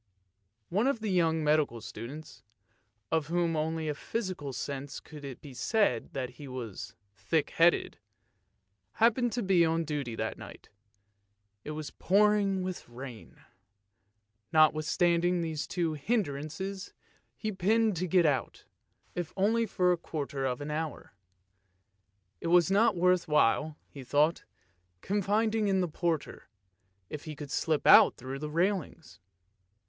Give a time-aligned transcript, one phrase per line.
[0.69, 2.41] One of the young medical students,
[3.11, 7.51] of whom only in a physical sense could it be said that he was thick
[7.51, 7.99] headed,
[8.93, 10.69] happened to be on duty that night;
[11.63, 13.41] it was pouring with rain.
[14.51, 16.93] Notwithstanding these two hindrances
[17.37, 18.65] he pined to get out,
[19.13, 21.13] if only for a quarter of j2o ANDERSEN'S FAIRY TALES an hour.
[22.41, 24.45] It was not worth while, he thought,
[25.01, 26.49] confiding in the porter,
[27.07, 29.19] if he could slip out through the railings.